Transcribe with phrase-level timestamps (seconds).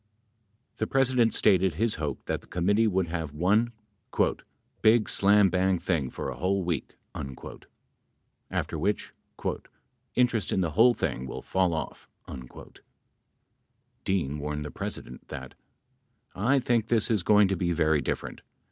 [0.77, 3.71] The President stated his hope that the committee would have one
[4.81, 6.95] "big slambang thing for a whole week,"
[8.49, 9.13] after which
[10.15, 12.73] "interest in the whole thing will fall off." 31
[14.03, 15.53] Dean warned the President that:
[16.33, 18.41] I think this is going to be very different.